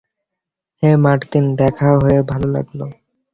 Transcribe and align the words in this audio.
হেই 0.83 0.95
Martin, 0.95 1.45
দেখা 1.55 1.89
হয়ে 2.01 2.19
ভালো 2.21 2.47
লাগল। 2.47 2.79